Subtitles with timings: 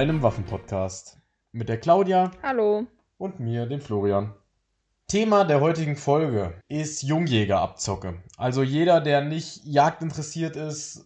[0.00, 1.18] einem Waffenpodcast.
[1.52, 2.86] Mit der Claudia Hallo.
[3.18, 4.32] und mir, dem Florian.
[5.08, 8.14] Thema der heutigen Folge ist Jungjägerabzocke.
[8.38, 11.04] Also jeder, der nicht jagdinteressiert ist,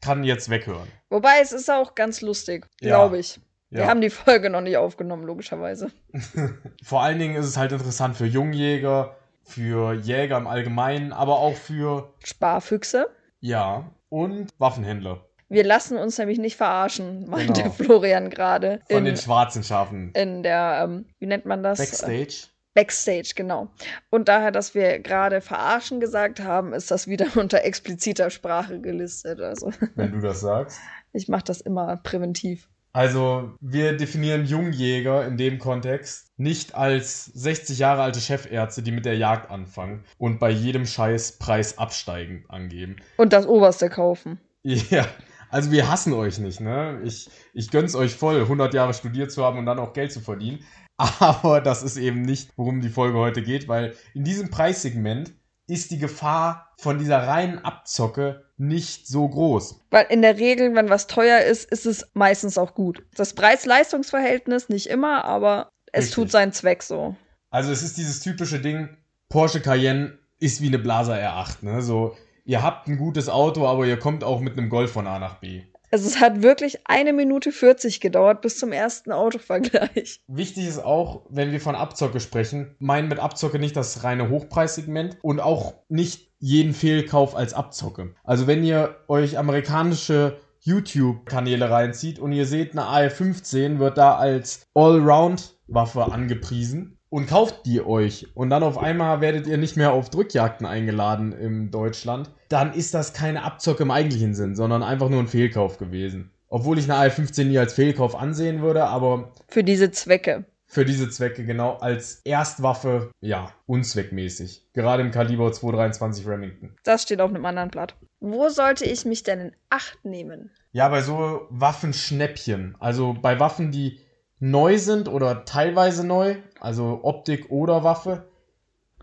[0.00, 0.88] kann jetzt weghören.
[1.10, 2.96] Wobei es ist auch ganz lustig, Ja.
[2.96, 3.38] glaube ich.
[3.68, 3.88] Wir Ja.
[3.88, 5.90] haben die Folge noch nicht aufgenommen, logischerweise.
[6.82, 11.56] Vor allen Dingen ist es halt interessant für Jungjäger, für Jäger im Allgemeinen, aber auch
[11.56, 13.10] für, Sparfüchse.
[13.40, 15.26] ja, und Waffenhändler.
[15.52, 17.74] Wir lassen uns nämlich nicht verarschen, meinte Genau.
[17.74, 18.80] Florian gerade.
[18.88, 20.10] Von In, den schwarzen Schafen.
[20.14, 21.78] in der, ähm, wie nennt man das?
[21.78, 22.48] Backstage.
[22.74, 23.68] Backstage, genau.
[24.08, 29.40] Und daher, dass wir gerade verarschen gesagt haben, ist das wieder unter expliziter Sprache gelistet.
[29.40, 30.80] Also wenn du das sagst.
[31.12, 32.68] ich mache das immer präventiv.
[32.94, 39.06] Also, wir definieren Jungjäger in dem Kontext nicht als 60 Jahre alte Chefärzte, die mit
[39.06, 42.96] der Jagd anfangen und bei jedem Scheiß Preis absteigend angeben.
[43.16, 44.38] Und das Oberste kaufen.
[44.62, 45.06] Ja,
[45.52, 47.00] also wir hassen euch nicht, ne?
[47.04, 50.20] Ich, ich gönn's euch voll, 100 Jahre studiert zu haben und dann auch Geld zu
[50.20, 50.64] verdienen.
[50.96, 55.32] Aber das ist eben nicht, worum die Folge heute geht, weil in diesem Preissegment
[55.66, 59.80] ist die Gefahr von dieser reinen Abzocke nicht so groß.
[59.90, 63.04] Weil in der Regel, wenn was teuer ist, ist es meistens auch gut.
[63.14, 66.14] Das Preis-Leistungs-Verhältnis nicht immer, aber es Richtig.
[66.14, 67.14] tut seinen Zweck so.
[67.50, 68.88] Also es ist dieses typische Ding,
[69.28, 71.82] Porsche Cayenne ist wie eine Blaser R8, ne?
[71.82, 75.18] So, ihr habt ein gutes Auto, aber ihr kommt auch mit einem Golf von A
[75.18, 75.62] nach B.
[75.92, 80.22] Also es hat wirklich eine Minute 40 gedauert bis zum ersten Autovergleich.
[80.26, 85.18] Wichtig ist auch, wenn wir von Abzocke sprechen, meinen mit Abzocke nicht das reine Hochpreissegment
[85.20, 88.14] und auch nicht jeden Fehlkauf als Abzocke.
[88.24, 94.66] Also wenn ihr euch amerikanische YouTube-Kanäle reinzieht und ihr seht, eine AR-15 wird da als
[94.74, 100.08] Allround-Waffe angepriesen und kauft die euch und dann auf einmal werdet ihr nicht mehr auf
[100.08, 105.20] Drückjagden eingeladen in Deutschland, dann ist das keine Abzocke im eigentlichen Sinn, sondern einfach nur
[105.20, 106.30] ein Fehlkauf gewesen.
[106.48, 110.46] Obwohl ich eine AR-15 nie als Fehlkauf ansehen würde, aber Für diese Zwecke.
[110.66, 114.68] für diese Zwecke genau als Erstwaffe, ja, unzweckmäßig.
[114.72, 116.74] Gerade im Kaliber 223 Remington.
[116.82, 117.94] Das steht auf einem anderen Blatt.
[118.20, 120.50] Wo sollte ich mich denn in Acht nehmen?
[120.72, 124.00] Ja, bei so Waffenschnäppchen, also bei Waffen, die
[124.40, 128.24] neu sind oder teilweise neu, also Optik oder Waffe,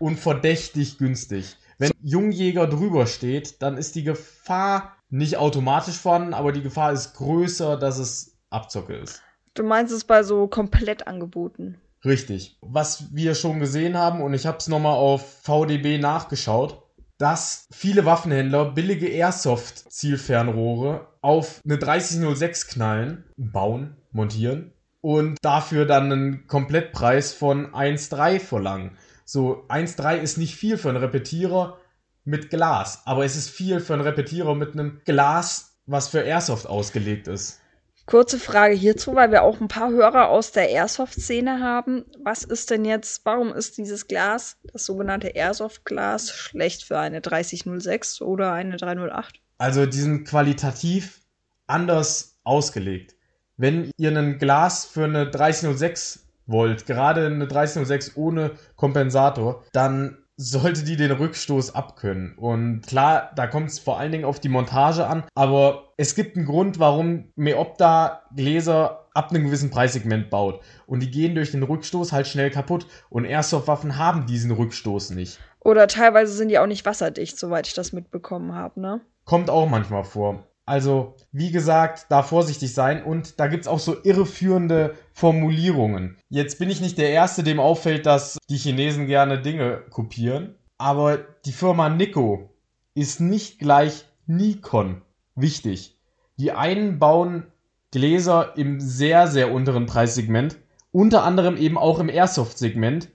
[0.00, 1.56] und verdächtig günstig.
[1.78, 7.14] Wenn Jungjäger drüber steht, dann ist die Gefahr nicht automatisch vorhanden, aber die Gefahr ist
[7.14, 9.22] größer, dass es Abzocke ist.
[9.54, 11.78] Du meinst es bei so Komplettangeboten.
[12.04, 12.56] Richtig.
[12.62, 16.82] Was wir schon gesehen haben, und ich habe es nochmal auf VDB nachgeschaut,
[17.18, 26.46] dass viele Waffenhändler billige Airsoft-Zielfernrohre auf eine 3006 knallen, bauen, montieren und dafür dann einen
[26.46, 28.96] Komplettpreis von 1,3 verlangen.
[29.24, 31.78] So, 1,3 ist nicht viel für einen Repetierer
[32.24, 36.66] mit Glas, aber es ist viel für einen Repetierer mit einem Glas, was für Airsoft
[36.66, 37.60] ausgelegt ist.
[38.06, 42.04] Kurze Frage hierzu, weil wir auch ein paar Hörer aus der Airsoft-Szene haben.
[42.24, 48.20] Was ist denn jetzt, warum ist dieses Glas, das sogenannte Airsoft-Glas, schlecht für eine 3006
[48.20, 49.40] oder eine 308?
[49.58, 51.20] Also die sind qualitativ
[51.68, 53.14] anders ausgelegt.
[53.60, 60.82] Wenn ihr ein Glas für eine 3006 wollt, gerade eine 3006 ohne Kompensator, dann sollte
[60.82, 62.38] die den Rückstoß abkönnen.
[62.38, 66.38] Und klar, da kommt es vor allen Dingen auf die Montage an, aber es gibt
[66.38, 70.62] einen Grund, warum Meopta Gläser ab einem gewissen Preissegment baut.
[70.86, 72.86] Und die gehen durch den Rückstoß halt schnell kaputt.
[73.10, 75.38] Und Airsoft-Waffen haben diesen Rückstoß nicht.
[75.58, 79.02] Oder teilweise sind die auch nicht wasserdicht, soweit ich das mitbekommen habe, ne?
[79.26, 80.46] Kommt auch manchmal vor.
[80.70, 86.16] Also, wie gesagt, da vorsichtig sein und da gibt's auch so irreführende Formulierungen.
[86.28, 91.18] Jetzt bin ich nicht der Erste, dem auffällt, dass die Chinesen gerne Dinge kopieren, aber
[91.44, 92.54] die Firma Nikko
[92.94, 95.02] ist nicht gleich Nikon.
[95.34, 95.98] Wichtig.
[96.36, 97.48] Die einen bauen
[97.90, 100.56] Gläser im sehr, sehr unteren Preissegment,
[100.92, 103.08] unter anderem eben auch im Airsoft-Segment.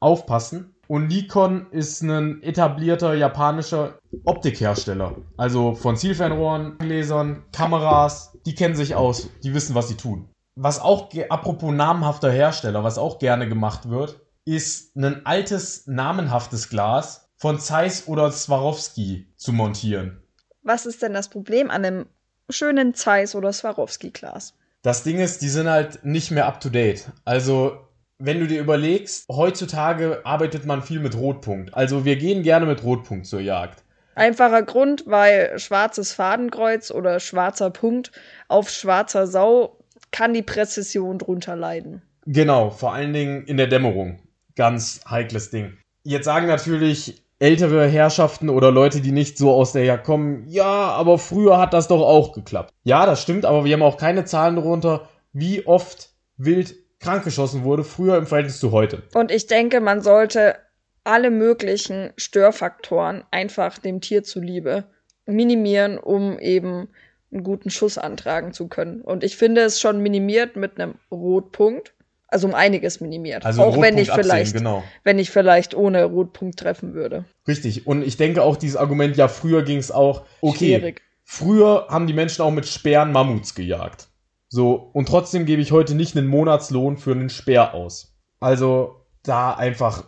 [0.00, 0.71] Aufpassen.
[0.92, 5.16] Und Nikon ist ein etablierter japanischer Optikhersteller.
[5.38, 10.28] Also von Zielfernrohren, Gläsern, Kameras, die kennen sich aus, die wissen, was sie tun.
[10.54, 17.30] Was auch, apropos namhafter Hersteller, was auch gerne gemacht wird, ist ein altes, namenhaftes Glas
[17.38, 20.22] von Zeiss oder Swarovski zu montieren.
[20.62, 22.06] Was ist denn das Problem an einem
[22.50, 24.52] schönen Zeiss- oder Swarovski-Glas?
[24.82, 27.10] Das Ding ist, die sind halt nicht mehr up to date.
[27.24, 27.78] Also,
[28.24, 31.74] wenn du dir überlegst, heutzutage arbeitet man viel mit Rotpunkt.
[31.74, 33.82] Also, wir gehen gerne mit Rotpunkt zur Jagd.
[34.14, 38.12] Einfacher Grund, weil schwarzes Fadenkreuz oder schwarzer Punkt
[38.48, 39.78] auf schwarzer Sau
[40.10, 42.02] kann die Präzision drunter leiden.
[42.26, 44.20] Genau, vor allen Dingen in der Dämmerung.
[44.54, 45.78] Ganz heikles Ding.
[46.04, 50.64] Jetzt sagen natürlich ältere Herrschaften oder Leute, die nicht so aus der Jagd kommen, ja,
[50.64, 52.72] aber früher hat das doch auch geklappt.
[52.84, 57.84] Ja, das stimmt, aber wir haben auch keine Zahlen darunter, wie oft wild krankgeschossen wurde,
[57.84, 59.02] früher im Verhältnis zu heute.
[59.14, 60.56] Und ich denke, man sollte
[61.04, 64.84] alle möglichen Störfaktoren einfach dem Tier zuliebe
[65.26, 66.88] minimieren, um eben
[67.32, 69.00] einen guten Schuss antragen zu können.
[69.00, 71.94] Und ich finde es schon minimiert mit einem Rotpunkt.
[72.28, 73.44] Also um einiges minimiert.
[73.44, 74.82] Also auch wenn ich vielleicht, genau.
[75.04, 77.26] wenn ich vielleicht ohne Rotpunkt treffen würde.
[77.46, 77.86] Richtig.
[77.86, 81.02] Und ich denke auch dieses Argument, ja, früher ging es auch, okay, Schwierig.
[81.24, 84.08] früher haben die Menschen auch mit Speeren Mammuts gejagt.
[84.52, 88.14] So, und trotzdem gebe ich heute nicht einen Monatslohn für einen Speer aus.
[88.38, 90.04] Also da einfach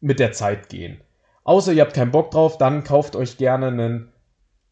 [0.00, 1.00] mit der Zeit gehen.
[1.44, 4.12] Außer ihr habt keinen Bock drauf, dann kauft euch gerne ein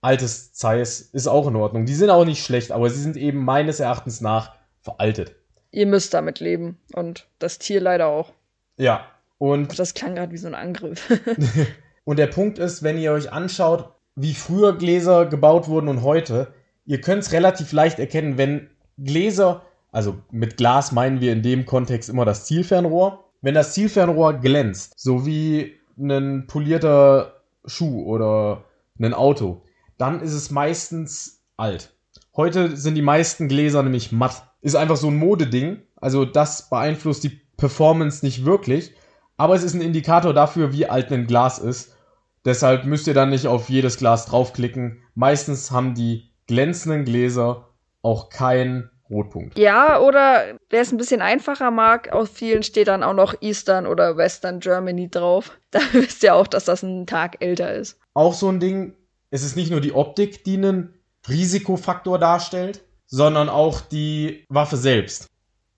[0.03, 1.01] altes Zeiss.
[1.01, 1.87] Ist auch in Ordnung.
[1.87, 5.35] Die sind auch nicht schlecht, aber sie sind eben meines Erachtens nach veraltet.
[5.71, 6.77] Ihr müsst damit leben.
[6.93, 8.31] Und das Tier leider auch.
[8.77, 9.07] Ja.
[9.39, 11.11] Und Das klang gerade wie so ein Angriff.
[12.05, 16.53] Und der Punkt ist, wenn ihr euch anschaut, wie früher Gläser gebaut wurden und heute,
[16.85, 18.69] ihr könnt es relativ leicht erkennen, wenn
[18.99, 19.63] Gläser,
[19.93, 24.95] also mit Glas meinen wir in dem Kontext immer das Zielfernrohr, wenn das Zielfernrohr glänzt,
[24.97, 28.65] so wie ein polierter Schuh oder
[28.99, 29.63] ein Auto,
[29.99, 31.95] dann ist es meistens alt.
[32.37, 34.43] Heute sind die meisten Gläser nämlich matt.
[34.61, 35.83] Ist einfach so ein Modeding.
[35.97, 38.93] Also das beeinflusst die Performance nicht wirklich.
[39.37, 41.97] Aber es ist ein Indikator dafür, wie alt ein Glas ist.
[42.45, 45.03] Deshalb müsst ihr dann nicht auf jedes Glas draufklicken.
[45.15, 47.69] Meistens haben die glänzenden Gläser
[48.05, 49.59] auch keinen Rotpunkt.
[49.59, 53.87] ja, oder wer es ein bisschen einfacher mag, auf vielen steht dann auch noch Eastern
[53.87, 55.59] oder Western Germany drauf.
[55.71, 57.99] Da wisst ihr auch, dass das ein Tag älter ist.
[58.15, 58.95] Auch so ein Ding,
[59.31, 60.95] es ist nicht nur die Optik, die einen
[61.29, 65.29] Risikofaktor darstellt, sondern auch die Waffe selbst.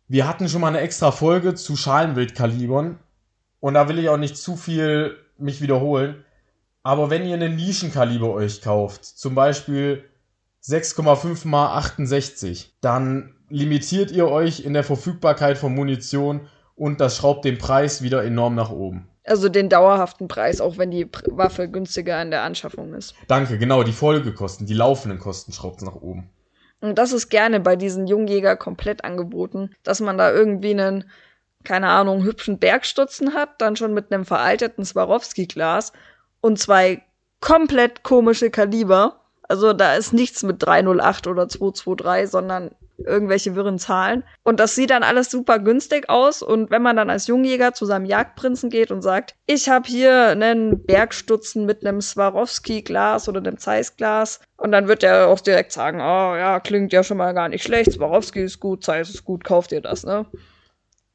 [0.07, 2.99] Wir hatten schon mal eine extra Folge zu Schalenwildkalibern
[3.61, 6.25] und da will ich auch nicht zu viel mich wiederholen.
[6.83, 10.05] Aber wenn ihr einen Nischenkaliber euch kauft, zum Beispiel
[10.67, 17.45] 6,5 mal 68, dann limitiert ihr euch in der Verfügbarkeit von Munition und das schraubt
[17.45, 19.09] den Preis wieder enorm nach oben.
[19.25, 23.15] Also den dauerhaften Preis, auch wenn die Waffe günstiger in der Anschaffung ist.
[23.27, 26.31] Danke, genau, die Folgekosten, die laufenden Kosten schraubt nach oben.
[26.81, 31.11] Und das ist gerne bei diesen Jungjäger komplett angeboten, dass man da irgendwie einen,
[31.65, 35.93] keine Ahnung, hübschen Bergstutzen hat, dann schon mit einem veralteten Swarovski-Glas
[36.41, 37.03] und zwei
[37.41, 39.26] komplett komische Kaliber.
[39.49, 44.25] Also da ist nichts mit 308 oder 223, sondern irgendwelche wirren Zahlen.
[44.43, 46.43] Und das sieht dann alles super günstig aus.
[46.43, 50.29] Und wenn man dann als Jungjäger zu seinem Jagdprinzen geht und sagt, ich habe hier
[50.29, 55.99] einen Bergstutzen mit einem Swarovski-Glas oder einem Zeiss-Glas, und dann wird er auch direkt sagen,
[56.01, 59.45] oh ja, klingt ja schon mal gar nicht schlecht, Swarovski ist gut, Zeiss ist gut,
[59.45, 60.27] kauft ihr das, ne?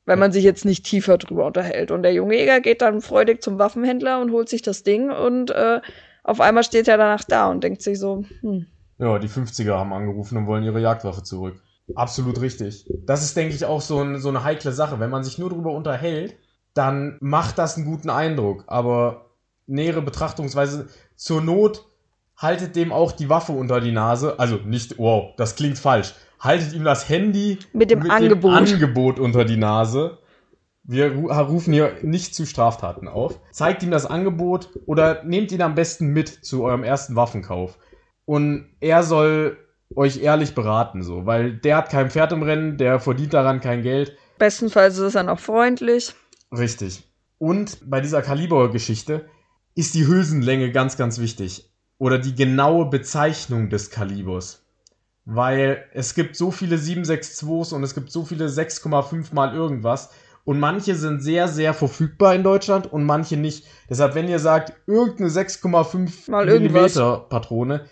[0.05, 1.91] Wenn man sich jetzt nicht tiefer drüber unterhält.
[1.91, 5.51] Und der junge Jäger geht dann freudig zum Waffenhändler und holt sich das Ding und
[5.51, 5.79] äh,
[6.23, 8.67] auf einmal steht er danach da und denkt sich so, hm,
[8.99, 11.61] Ja, die 50er haben angerufen und wollen ihre Jagdwaffe zurück.
[11.95, 12.85] Absolut richtig.
[13.05, 14.99] Das ist, denke ich, auch so, ein, so eine heikle Sache.
[14.99, 16.35] Wenn man sich nur drüber unterhält,
[16.73, 18.63] dann macht das einen guten Eindruck.
[18.67, 19.31] Aber
[19.67, 21.85] nähere Betrachtungsweise, zur Not
[22.37, 24.39] haltet dem auch die Waffe unter die Nase.
[24.39, 26.13] Also nicht, wow, das klingt falsch.
[26.39, 28.53] Haltet ihm das Handy Mit dem Angebot.
[28.53, 30.17] Angebot unter die Nase.
[30.83, 33.39] Wir ru- rufen hier nicht zu Straftaten auf.
[33.51, 37.77] Zeigt ihm das Angebot oder nehmt ihn am besten mit zu eurem ersten Waffenkauf.
[38.25, 39.57] Und er soll
[39.95, 43.83] euch ehrlich beraten, so, weil der hat kein Pferd im Rennen, der verdient daran kein
[43.83, 44.15] Geld.
[44.39, 46.15] bestenfalls ist er noch freundlich.
[46.51, 47.03] Richtig.
[47.37, 49.25] Und bei dieser Kalibergeschichte
[49.75, 51.69] ist die Hülsenlänge ganz, ganz wichtig.
[51.97, 54.63] Oder die genaue Bezeichnung des Kalibers.
[55.25, 60.09] Weil es gibt so viele 762s und es gibt so viele 6,5 mal irgendwas.
[60.43, 63.67] Und manche sind sehr, sehr verfügbar in Deutschland und manche nicht.
[63.89, 66.95] Deshalb, wenn ihr sagt, irgendeine 6,5 Mal irgendwas.
[66.95, 67.85] Millimeter Patrone,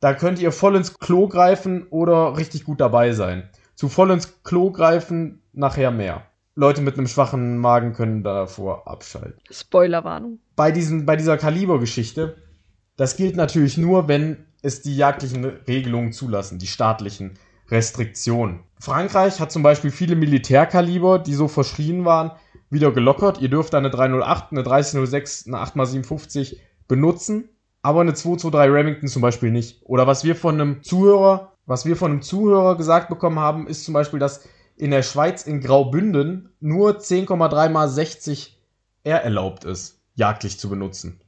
[0.00, 3.48] da könnt ihr voll ins Klo greifen oder richtig gut dabei sein.
[3.74, 6.22] Zu voll ins Klo greifen, nachher mehr.
[6.54, 9.40] Leute mit einem schwachen Magen können davor abschalten.
[9.50, 10.38] Spoilerwarnung.
[10.54, 12.36] Bei, diesen, bei dieser Kalibergeschichte,
[12.96, 17.38] das gilt natürlich nur, wenn es die jagdlichen Regelungen zulassen, die staatlichen
[17.70, 18.60] Restriktionen.
[18.78, 22.32] Frankreich hat zum Beispiel viele Militärkaliber, die so verschrien waren,
[22.70, 23.40] wieder gelockert.
[23.40, 26.56] Ihr dürft eine 308, eine 3006, eine 8x57
[26.88, 27.48] benutzen,
[27.82, 29.80] aber eine 223 Remington zum Beispiel nicht.
[29.84, 33.84] Oder was wir von einem Zuhörer, was wir von einem Zuhörer gesagt bekommen haben, ist
[33.84, 38.60] zum Beispiel, dass in der Schweiz in Graubünden nur 10,3 mal 60
[39.04, 41.20] R erlaubt ist, jagdlich zu benutzen.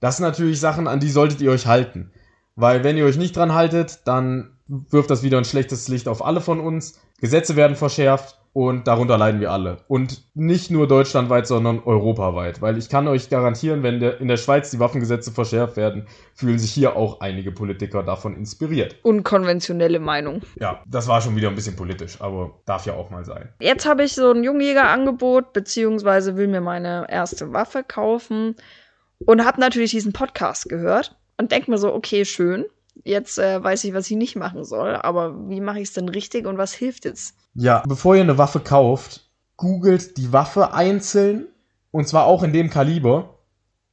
[0.00, 2.12] Das sind natürlich Sachen, an die solltet ihr euch halten.
[2.56, 6.24] Weil wenn ihr euch nicht dran haltet, dann wirft das wieder ein schlechtes Licht auf
[6.24, 7.00] alle von uns.
[7.20, 9.78] Gesetze werden verschärft Und darunter leiden wir alle.
[9.88, 12.62] Und nicht nur deutschlandweit, sondern europaweit.
[12.62, 16.60] Weil ich kann euch garantieren, wenn der, in der Schweiz die Waffengesetze verschärft werden, fühlen
[16.60, 18.94] sich hier auch einige Politiker davon inspiriert.
[19.02, 20.42] Unkonventionelle Meinung.
[20.60, 23.48] Ja, das war schon wieder ein bisschen politisch, aber darf ja auch mal sein.
[23.58, 28.54] Jetzt habe ich so ein Jungjägerangebot, beziehungsweise will mir meine erste Waffe kaufen
[29.26, 32.66] und habe natürlich diesen Podcast gehört und denke mir so, okay, schön.
[33.02, 36.08] Jetzt äh, weiß ich, was ich nicht machen soll, aber wie mache ich es denn
[36.08, 37.36] richtig und was hilft jetzt?
[37.54, 41.46] Ja, bevor ihr eine Waffe kauft, googelt die Waffe einzeln
[41.90, 43.38] und zwar auch in dem Kaliber,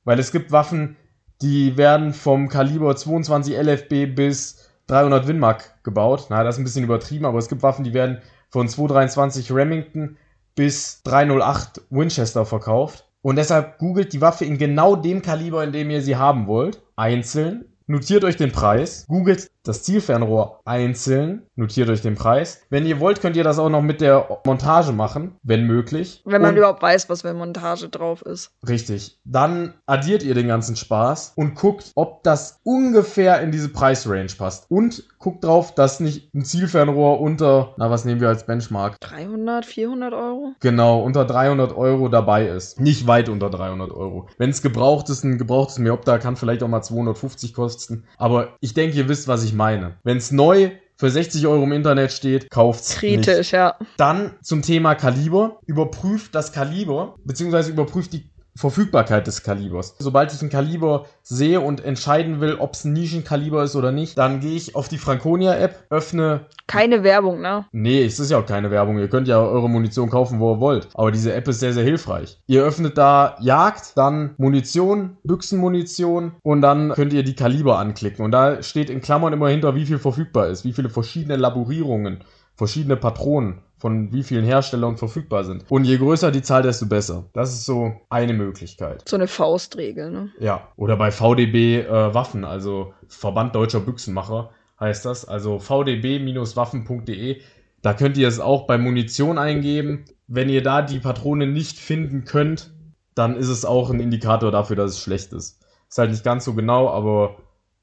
[0.03, 0.97] weil es gibt Waffen,
[1.41, 6.27] die werden vom Kaliber 22 LFB bis 300 Winmark gebaut.
[6.29, 10.17] Na, das ist ein bisschen übertrieben, aber es gibt Waffen, die werden von 223 Remington
[10.55, 13.07] bis 308 Winchester verkauft.
[13.21, 16.81] Und deshalb googelt die Waffe in genau dem Kaliber, in dem ihr sie haben wollt,
[16.95, 22.61] einzeln Notiert euch den Preis, googelt das Zielfernrohr einzeln, notiert euch den Preis.
[22.69, 26.21] Wenn ihr wollt, könnt ihr das auch noch mit der Montage machen, wenn möglich.
[26.25, 28.51] Wenn man Und- überhaupt weiß, was für Montage drauf ist.
[28.67, 29.19] Richtig.
[29.23, 34.65] Dann addiert ihr den ganzen Spaß und guckt, ob das ungefähr in diese Preisrange passt.
[34.69, 38.99] Und guckt drauf, dass nicht ein Zielfernrohr unter, na was nehmen wir als Benchmark?
[39.01, 40.53] 300, 400 Euro?
[40.59, 42.79] Genau, unter 300 Euro dabei ist.
[42.79, 44.27] Nicht weit unter 300 Euro.
[44.37, 48.05] Wenn es gebraucht ist, ein gebrauchtes Meopta kann vielleicht auch mal 250 kosten.
[48.17, 49.97] Aber ich denke, ihr wisst, was ich meine.
[50.03, 53.25] Wenn es neu für 60 Euro im Internet steht, kauft's nicht.
[53.25, 53.75] Kritisch, ja.
[53.97, 55.59] Dann zum Thema Kaliber.
[55.65, 59.95] Überprüft das Kaliber, beziehungsweise überprüft die Verfügbarkeit des Kalibers.
[59.99, 64.17] Sobald ich ein Kaliber sehe und entscheiden will, ob es ein Nischenkaliber ist oder nicht,
[64.17, 66.41] dann gehe ich auf die Franconia-App, öffne.
[66.67, 67.65] Keine Werbung, ne?
[67.71, 68.99] Nee, es ist ja auch keine Werbung.
[68.99, 70.89] Ihr könnt ja eure Munition kaufen, wo ihr wollt.
[70.93, 72.39] Aber diese App ist sehr, sehr hilfreich.
[72.47, 78.23] Ihr öffnet da Jagd, dann Munition, Büchsenmunition und dann könnt ihr die Kaliber anklicken.
[78.25, 82.23] Und da steht in Klammern immer hinter, wie viel verfügbar ist, wie viele verschiedene Laborierungen,
[82.55, 85.65] verschiedene Patronen von wie vielen Herstellern verfügbar sind.
[85.69, 87.25] Und je größer die Zahl, desto besser.
[87.33, 89.09] Das ist so eine Möglichkeit.
[89.09, 90.29] So eine Faustregel, ne?
[90.39, 97.41] Ja, oder bei VDB äh, Waffen, also Verband Deutscher Büchsenmacher heißt das, also vdb-waffen.de.
[97.81, 100.05] Da könnt ihr es auch bei Munition eingeben.
[100.27, 102.71] Wenn ihr da die Patrone nicht finden könnt,
[103.15, 105.59] dann ist es auch ein Indikator dafür, dass es schlecht ist.
[105.89, 107.37] Ist halt nicht ganz so genau, aber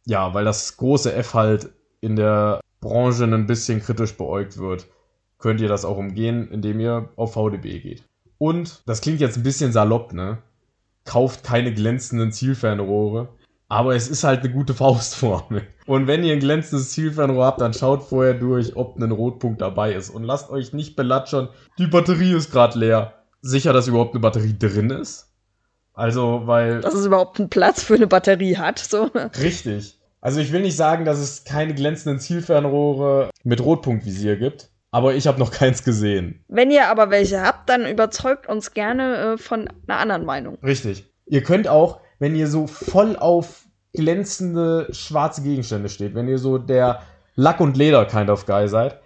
[0.06, 1.70] ja, weil das große F halt
[2.00, 4.86] in der Branche ein bisschen kritisch beäugt wird,
[5.38, 8.04] könnt ihr das auch umgehen, indem ihr auf VDB geht.
[8.38, 10.38] Und, das klingt jetzt ein bisschen salopp, ne?
[11.04, 13.28] Kauft keine glänzenden Zielfernrohre.
[13.70, 15.62] Aber es ist halt eine gute Faustformel.
[15.86, 19.92] Und wenn ihr ein glänzendes Zielfernrohr habt, dann schaut vorher durch, ob ein Rotpunkt dabei
[19.92, 20.08] ist.
[20.08, 23.14] Und lasst euch nicht belatschern, die Batterie ist gerade leer.
[23.42, 25.30] Sicher, dass überhaupt eine Batterie drin ist?
[25.92, 26.80] Also, weil...
[26.80, 29.10] Dass es überhaupt einen Platz für eine Batterie hat, so.
[29.40, 29.97] Richtig.
[30.20, 35.26] Also ich will nicht sagen, dass es keine glänzenden Zielfernrohre mit Rotpunktvisier gibt, aber ich
[35.26, 36.44] habe noch keins gesehen.
[36.48, 40.58] Wenn ihr aber welche habt, dann überzeugt uns gerne äh, von einer anderen Meinung.
[40.62, 41.12] Richtig.
[41.26, 46.58] Ihr könnt auch, wenn ihr so voll auf glänzende schwarze Gegenstände steht, wenn ihr so
[46.58, 47.02] der
[47.34, 49.00] Lack- und Leder kind of Guy seid,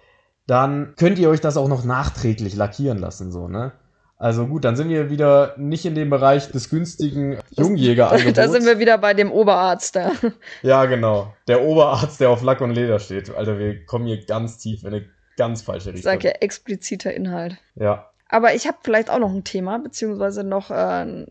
[0.47, 3.73] dann könnt ihr euch das auch noch nachträglich lackieren lassen, so, ne?
[4.17, 8.33] Also gut, dann sind wir wieder nicht in dem Bereich des günstigen Jungjägerangebots.
[8.35, 10.11] Da sind wir wieder bei dem Oberarzt da.
[10.61, 11.33] Ja, genau.
[11.47, 13.35] Der Oberarzt, der auf Lack und Leder steht.
[13.35, 15.05] Alter, wir kommen hier ganz tief in eine
[15.35, 16.11] ganz falsche Ich Richtung.
[16.13, 17.57] sag ja expliziter Inhalt.
[17.75, 18.09] Ja.
[18.29, 21.25] Aber ich habe vielleicht auch noch ein Thema, beziehungsweise noch äh,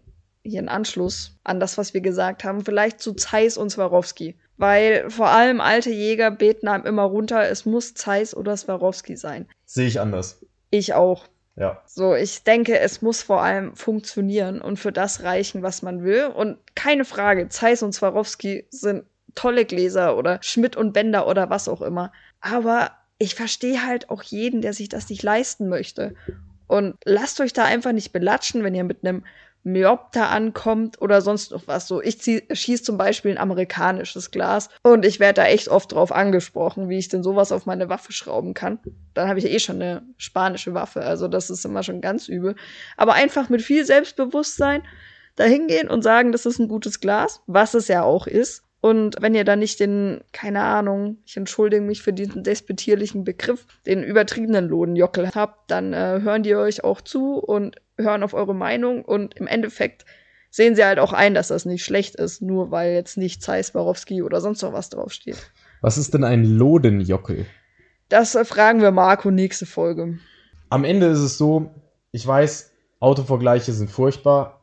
[0.44, 2.64] hier einen Anschluss an das, was wir gesagt haben.
[2.64, 4.36] Vielleicht zu Zeiss und Swarovski.
[4.58, 9.48] Weil vor allem alte Jäger beten einem immer runter, es muss Zeiss oder Swarovski sein.
[9.64, 10.44] Sehe ich anders.
[10.70, 11.26] Ich auch.
[11.56, 11.82] Ja.
[11.86, 16.26] So, ich denke, es muss vor allem funktionieren und für das reichen, was man will.
[16.26, 19.04] Und keine Frage, Zeiss und Swarovski sind
[19.34, 22.12] tolle Gläser oder Schmidt und Bender oder was auch immer.
[22.40, 26.14] Aber ich verstehe halt auch jeden, der sich das nicht leisten möchte.
[26.66, 29.24] Und lasst euch da einfach nicht belatschen, wenn ihr mit einem
[29.64, 31.86] Myopter ankommt oder sonst noch was.
[31.86, 32.18] So, ich
[32.50, 36.98] schieße zum Beispiel ein amerikanisches Glas und ich werde da echt oft drauf angesprochen, wie
[36.98, 38.80] ich denn sowas auf meine Waffe schrauben kann.
[39.14, 42.56] Dann habe ich eh schon eine spanische Waffe, also das ist immer schon ganz übel.
[42.96, 44.82] Aber einfach mit viel Selbstbewusstsein
[45.36, 48.64] da hingehen und sagen, das ist ein gutes Glas, was es ja auch ist.
[48.80, 53.64] Und wenn ihr dann nicht den, keine Ahnung, ich entschuldige mich für diesen despektierlichen Begriff,
[53.86, 58.54] den übertriebenen Lodenjockel habt, dann äh, hören die euch auch zu und hören auf eure
[58.54, 60.04] Meinung und im Endeffekt
[60.50, 63.68] sehen sie halt auch ein, dass das nicht schlecht ist, nur weil jetzt nicht Zeiss,
[63.68, 65.38] Swarovski oder sonst noch was draufsteht.
[65.80, 67.46] Was ist denn ein Lodenjockel?
[68.08, 70.18] Das äh, fragen wir Marco nächste Folge.
[70.68, 71.70] Am Ende ist es so,
[72.12, 72.70] ich weiß,
[73.00, 74.60] Autovergleiche sind furchtbar.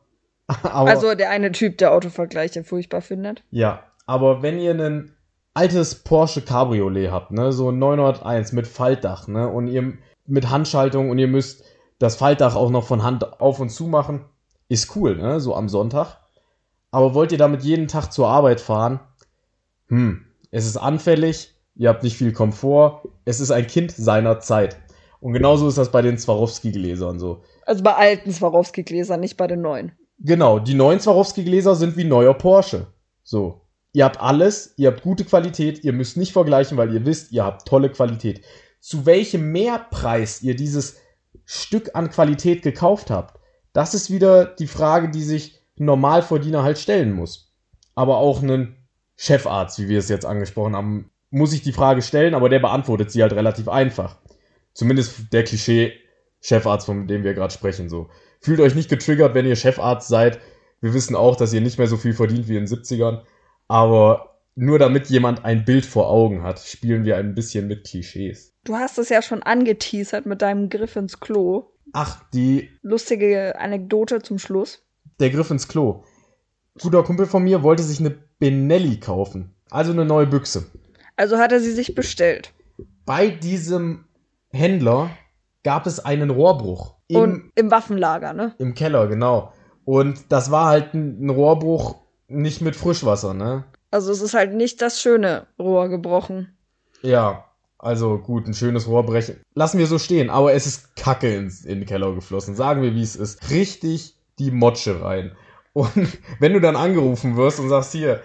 [0.62, 3.44] Also der eine Typ, der Autovergleiche furchtbar findet.
[3.50, 5.14] Ja, aber wenn ihr ein
[5.54, 9.92] altes Porsche Cabriolet habt, ne, so ein 901 mit Faltdach, ne, und ihr
[10.26, 11.64] mit Handschaltung und ihr müsst
[12.00, 14.24] das Faltdach auch noch von Hand auf und zu machen.
[14.68, 15.38] Ist cool, ne?
[15.38, 16.16] So am Sonntag.
[16.90, 18.98] Aber wollt ihr damit jeden Tag zur Arbeit fahren?
[19.88, 24.76] Hm, es ist anfällig, ihr habt nicht viel Komfort, es ist ein Kind seiner Zeit.
[25.20, 27.42] Und genauso ist das bei den Swarovski-Gläsern so.
[27.66, 29.92] Also bei alten Swarovski-Gläsern, nicht bei den neuen.
[30.18, 32.86] Genau, die neuen Swarovski-Gläser sind wie neuer Porsche.
[33.22, 33.60] So.
[33.92, 37.44] Ihr habt alles, ihr habt gute Qualität, ihr müsst nicht vergleichen, weil ihr wisst, ihr
[37.44, 38.42] habt tolle Qualität.
[38.78, 40.96] Zu welchem Mehrpreis ihr dieses
[41.52, 43.40] Stück an Qualität gekauft habt,
[43.72, 47.52] das ist wieder die Frage, die sich ein Normalverdiener halt stellen muss.
[47.96, 48.76] Aber auch ein
[49.16, 53.10] Chefarzt, wie wir es jetzt angesprochen haben, muss sich die Frage stellen, aber der beantwortet
[53.10, 54.16] sie halt relativ einfach.
[54.74, 58.10] Zumindest der Klischee-Chefarzt, von dem wir gerade sprechen, so.
[58.40, 60.38] Fühlt euch nicht getriggert, wenn ihr Chefarzt seid.
[60.80, 63.22] Wir wissen auch, dass ihr nicht mehr so viel verdient wie in den 70ern.
[63.66, 68.54] Aber nur damit jemand ein Bild vor Augen hat, spielen wir ein bisschen mit Klischees.
[68.64, 71.70] Du hast es ja schon angeteasert mit deinem Griff ins Klo.
[71.92, 72.70] Ach, die.
[72.82, 74.82] Lustige Anekdote zum Schluss.
[75.18, 76.04] Der Griff ins Klo.
[76.80, 79.54] Guter Kumpel von mir wollte sich eine Benelli kaufen.
[79.70, 80.66] Also eine neue Büchse.
[81.16, 82.52] Also hat er sie sich bestellt.
[83.04, 84.04] Bei diesem
[84.50, 85.10] Händler
[85.62, 86.96] gab es einen Rohrbruch.
[87.08, 88.54] Im, Und im Waffenlager, ne?
[88.58, 89.52] Im Keller, genau.
[89.84, 91.96] Und das war halt ein, ein Rohrbruch
[92.28, 93.64] nicht mit Frischwasser, ne?
[93.90, 96.56] Also es ist halt nicht das schöne Rohr gebrochen.
[97.02, 97.44] Ja,
[97.78, 99.40] also gut, ein schönes Rohr brechen.
[99.54, 102.54] Lassen wir so stehen, aber es ist Kacke ins, in den Keller geflossen.
[102.54, 103.50] Sagen wir, wie es ist.
[103.50, 105.32] Richtig die Motsche rein.
[105.72, 105.90] Und
[106.38, 108.22] wenn du dann angerufen wirst und sagst, hier,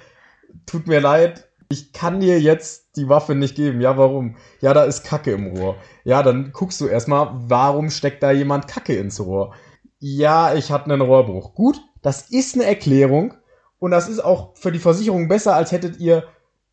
[0.65, 3.81] tut mir leid, ich kann dir jetzt die Waffe nicht geben.
[3.81, 4.35] Ja, warum?
[4.61, 5.77] Ja, da ist Kacke im Rohr.
[6.03, 9.53] Ja, dann guckst du erstmal, warum steckt da jemand Kacke ins Rohr?
[9.99, 11.55] Ja, ich hatte einen Rohrbruch.
[11.55, 13.33] Gut, das ist eine Erklärung
[13.79, 16.23] und das ist auch für die Versicherung besser, als hättet ihr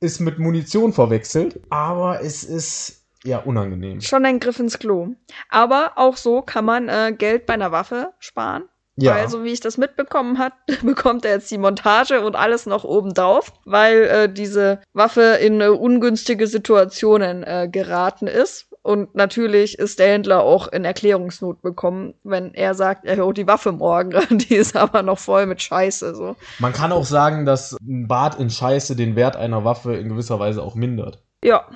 [0.01, 1.61] es mit Munition verwechselt.
[1.71, 4.01] Aber es ist ja unangenehm.
[4.01, 5.09] Schon ein Griff ins Klo.
[5.49, 8.65] Aber auch so kann man äh, Geld bei einer Waffe sparen.
[8.97, 9.15] Ja.
[9.15, 10.53] Weil, so wie ich das mitbekommen hat,
[10.83, 15.61] bekommt er jetzt die Montage und alles noch oben drauf, weil äh, diese Waffe in
[15.61, 18.69] äh, ungünstige Situationen äh, geraten ist.
[18.83, 23.47] Und natürlich ist der Händler auch in Erklärungsnot bekommen, wenn er sagt, er holt die
[23.47, 26.15] Waffe morgen, die ist aber noch voll mit Scheiße.
[26.15, 26.37] So.
[26.59, 30.41] Man kann auch sagen, dass ein Bad in Scheiße den Wert einer Waffe in gewisser
[30.41, 31.23] Weise auch mindert.
[31.45, 31.67] Ja.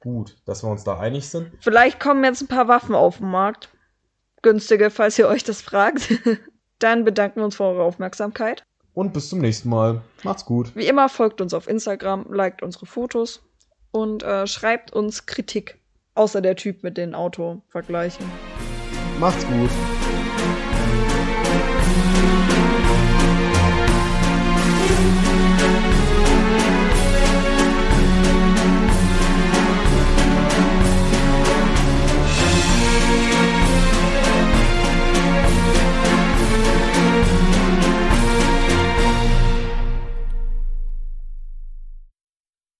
[0.00, 1.52] Gut, dass wir uns da einig sind.
[1.60, 3.68] Vielleicht kommen jetzt ein paar Waffen auf den Markt
[4.42, 6.12] günstige, falls ihr euch das fragt.
[6.78, 8.64] Dann bedanken wir uns für eure Aufmerksamkeit.
[8.94, 10.02] Und bis zum nächsten Mal.
[10.22, 10.74] Macht's gut.
[10.74, 13.42] Wie immer folgt uns auf Instagram, liked unsere Fotos
[13.90, 15.78] und äh, schreibt uns Kritik.
[16.14, 18.26] Außer der Typ mit den Autovergleichen.
[19.18, 19.70] Macht's gut.